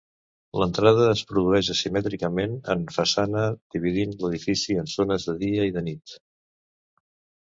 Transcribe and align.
L'entrada 0.61 1.03
es 1.09 1.19
produeix 1.31 1.67
asimètricament 1.73 2.57
en 2.75 2.81
façana 2.97 3.45
dividint 3.77 4.17
l'edifici 4.25 4.79
en 4.85 4.93
zones 4.95 5.29
de 5.31 5.37
dia 5.45 5.69
i 5.73 5.77
nit. 5.91 6.17